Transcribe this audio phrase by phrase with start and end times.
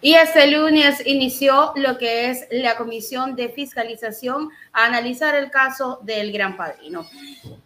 [0.00, 5.98] Y este lunes inició lo que es la Comisión de Fiscalización a analizar el caso
[6.02, 7.04] del Gran Padrino.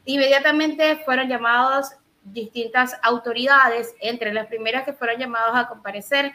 [0.07, 6.33] Inmediatamente fueron llamadas distintas autoridades, entre las primeras que fueron llamadas a comparecer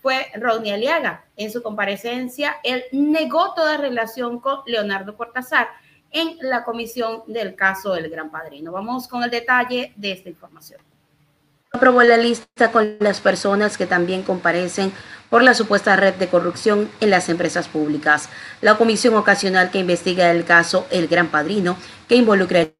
[0.00, 1.24] fue Rodney Aliaga.
[1.36, 5.68] En su comparecencia, él negó toda relación con Leonardo Cortázar
[6.10, 8.72] en la comisión del caso del Gran Padrino.
[8.72, 10.80] Vamos con el detalle de esta información.
[11.72, 14.92] Aprobó la lista con las personas que también comparecen
[15.28, 18.28] por la supuesta red de corrupción en las empresas públicas.
[18.60, 21.76] La comisión ocasional que investiga el caso El Gran Padrino,
[22.08, 22.74] que involucraría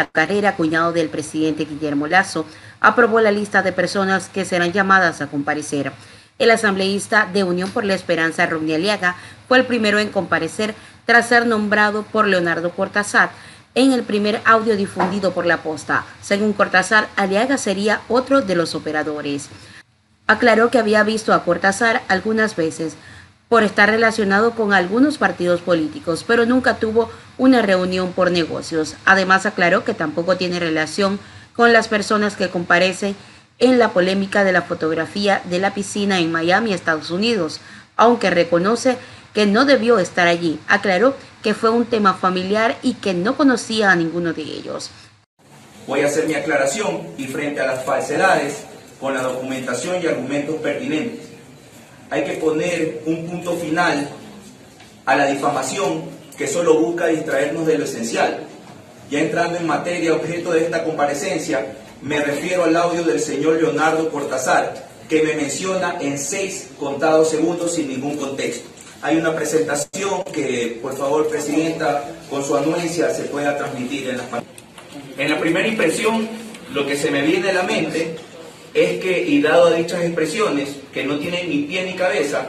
[0.00, 2.44] a Carrera, cuñado del presidente Guillermo Lazo,
[2.80, 5.92] aprobó la lista de personas que serán llamadas a comparecer.
[6.40, 9.14] El asambleísta de Unión por la Esperanza, Rodney Aliaga,
[9.46, 10.74] fue el primero en comparecer
[11.06, 13.30] tras ser nombrado por Leonardo Cortázar
[13.74, 16.04] en el primer audio difundido por la posta.
[16.22, 19.48] Según Cortázar, Aliaga sería otro de los operadores.
[20.26, 22.96] Aclaró que había visto a Cortázar algunas veces
[23.48, 28.96] por estar relacionado con algunos partidos políticos, pero nunca tuvo una reunión por negocios.
[29.04, 31.18] Además, aclaró que tampoco tiene relación
[31.54, 33.14] con las personas que comparecen
[33.58, 37.60] en la polémica de la fotografía de la piscina en Miami, Estados Unidos,
[37.96, 38.98] aunque reconoce
[39.32, 40.58] que no debió estar allí.
[40.66, 41.14] Aclaró
[41.44, 44.90] que fue un tema familiar y que no conocía a ninguno de ellos.
[45.86, 48.64] Voy a hacer mi aclaración y frente a las falsedades,
[48.98, 51.26] con la documentación y argumentos pertinentes.
[52.08, 54.08] Hay que poner un punto final
[55.04, 56.04] a la difamación
[56.38, 58.44] que solo busca distraernos de lo esencial.
[59.10, 64.08] Ya entrando en materia objeto de esta comparecencia, me refiero al audio del señor Leonardo
[64.10, 68.73] Cortázar, que me menciona en seis contados segundos sin ningún contexto.
[69.04, 74.42] Hay una presentación que, por favor, Presidenta, con su anuencia se pueda transmitir en la
[75.18, 76.26] En la primera impresión,
[76.72, 78.16] lo que se me viene a la mente
[78.72, 82.46] es que, y dado a dichas expresiones, que no tienen ni pie ni cabeza,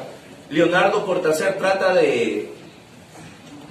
[0.50, 2.48] Leonardo Cortázar trata de,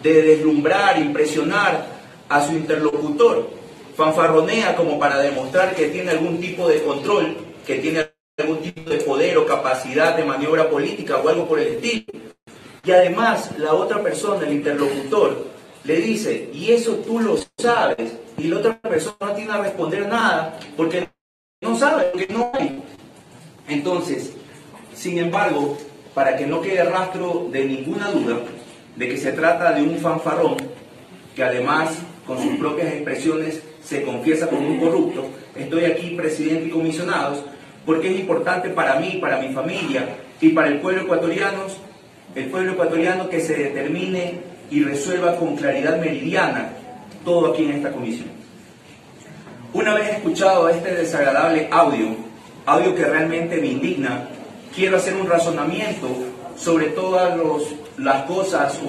[0.02, 1.86] de deslumbrar, impresionar
[2.28, 3.48] a su interlocutor
[3.96, 7.34] fanfarronea como para demostrar que tiene algún tipo de control,
[7.66, 11.76] que tiene algún tipo de poder o capacidad de maniobra política o algo por el
[11.76, 12.23] estilo.
[12.84, 15.46] Y además la otra persona, el interlocutor,
[15.84, 20.08] le dice, y eso tú lo sabes, y la otra persona no tiene a responder
[20.08, 21.08] nada porque
[21.60, 22.82] no sabe, porque no hay.
[23.68, 24.32] Entonces,
[24.94, 25.76] sin embargo,
[26.14, 28.38] para que no quede rastro de ninguna duda
[28.96, 30.56] de que se trata de un fanfarrón,
[31.34, 36.70] que además con sus propias expresiones se confiesa como un corrupto, estoy aquí presidente y
[36.70, 37.42] comisionados,
[37.84, 41.66] porque es importante para mí, para mi familia y para el pueblo ecuatoriano,
[42.34, 44.34] el pueblo ecuatoriano que se determine
[44.70, 46.70] y resuelva con claridad meridiana
[47.24, 48.28] todo aquí en esta comisión.
[49.72, 52.16] Una vez escuchado este desagradable audio,
[52.66, 54.28] audio que realmente me indigna,
[54.74, 56.08] quiero hacer un razonamiento
[56.56, 57.38] sobre todas
[57.98, 58.80] las cosas.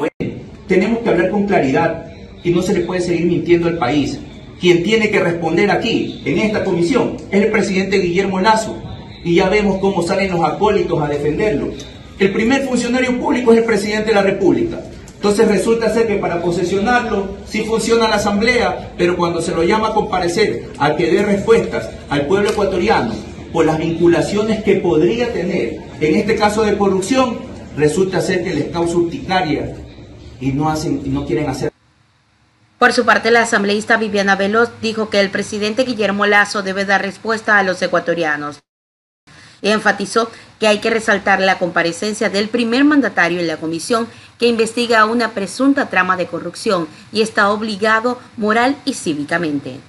[0.67, 2.05] Tenemos que hablar con claridad
[2.43, 4.19] y no se le puede seguir mintiendo al país.
[4.59, 8.77] Quien tiene que responder aquí, en esta comisión, es el presidente Guillermo Lazo.
[9.23, 11.73] Y ya vemos cómo salen los acólitos a defenderlo.
[12.17, 14.79] El primer funcionario público es el presidente de la República.
[15.15, 19.89] Entonces resulta ser que para posesionarlo sí funciona la asamblea, pero cuando se lo llama
[19.89, 23.13] a comparecer, a que dé respuestas al pueblo ecuatoriano
[23.51, 27.39] por las vinculaciones que podría tener en este caso de corrupción,
[27.75, 29.75] resulta ser que les causa urticaria
[30.39, 31.71] y no hacen y no quieren hacer
[32.77, 37.01] por su parte, la asambleísta Viviana Veloz dijo que el presidente Guillermo Lazo debe dar
[37.01, 38.59] respuesta a los ecuatorianos
[39.61, 40.29] y enfatizó
[40.59, 45.31] que hay que resaltar la comparecencia del primer mandatario en la comisión que investiga una
[45.31, 49.79] presunta trama de corrupción y está obligado moral y cívicamente.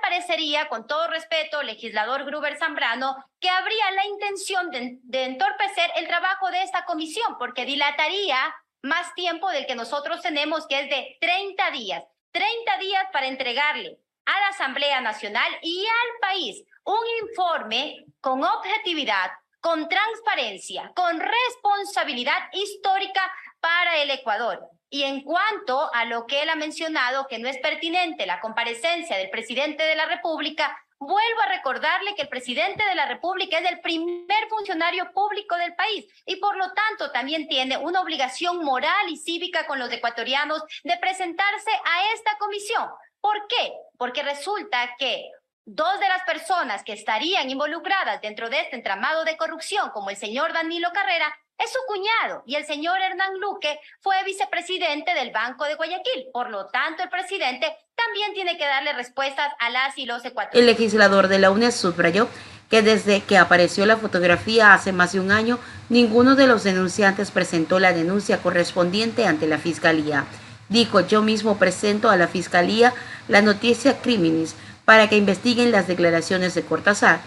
[0.00, 6.06] Parecería, con todo respeto, legislador Gruber Zambrano, que habría la intención de, de entorpecer el
[6.06, 8.38] trabajo de esta comisión porque dilataría
[8.82, 12.04] más tiempo del que nosotros tenemos, que es de 30 días.
[12.32, 19.30] 30 días para entregarle a la Asamblea Nacional y al país un informe con objetividad,
[19.66, 23.20] con transparencia, con responsabilidad histórica
[23.58, 24.60] para el Ecuador.
[24.88, 29.16] Y en cuanto a lo que él ha mencionado, que no es pertinente la comparecencia
[29.16, 33.70] del presidente de la República, Vuelvo a recordarle que el presidente de la República es
[33.70, 39.06] el primer funcionario público del país y por lo tanto también tiene una obligación moral
[39.10, 42.88] y cívica con los ecuatorianos de presentarse a esta comisión.
[43.20, 43.74] ¿Por qué?
[43.98, 45.30] Porque resulta que
[45.66, 50.16] dos de las personas que estarían involucradas dentro de este entramado de corrupción, como el
[50.16, 51.26] señor Danilo Carrera,
[51.58, 56.26] es su cuñado y el señor Hernán Luque fue vicepresidente del Banco de Guayaquil.
[56.32, 60.60] Por lo tanto, el presidente también tiene que darle respuestas a las y los ecuatorianos.
[60.60, 62.28] El legislador de la UNED subrayó
[62.70, 65.58] que desde que apareció la fotografía hace más de un año,
[65.88, 70.26] ninguno de los denunciantes presentó la denuncia correspondiente ante la Fiscalía.
[70.68, 72.92] Dijo, yo mismo presento a la Fiscalía
[73.28, 74.56] la noticia criminis
[74.86, 77.20] para que investiguen las declaraciones de Cortázar,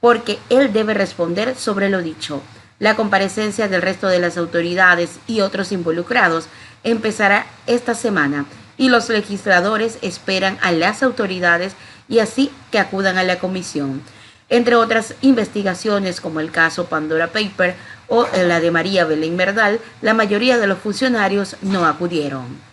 [0.00, 2.42] porque él debe responder sobre lo dicho.
[2.80, 6.48] La comparecencia del resto de las autoridades y otros involucrados
[6.82, 11.74] empezará esta semana y los legisladores esperan a las autoridades
[12.08, 14.02] y así que acudan a la comisión.
[14.48, 17.76] Entre otras investigaciones como el caso Pandora Paper
[18.08, 22.71] o la de María Belén Verdal, la mayoría de los funcionarios no acudieron.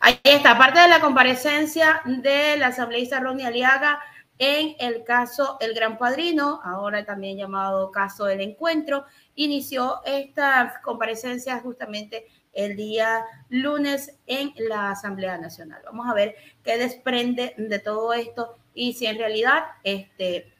[0.00, 4.00] Ahí está, parte de la comparecencia de la asambleísta Ronnie Aliaga
[4.38, 11.58] en el caso El Gran Padrino, ahora también llamado caso del encuentro, inició esta comparecencia
[11.60, 15.82] justamente el día lunes en la Asamblea Nacional.
[15.86, 20.52] Vamos a ver qué desprende de todo esto y si en realidad este,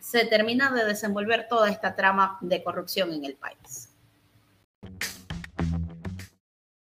[0.00, 3.95] se termina de desenvolver toda esta trama de corrupción en el país.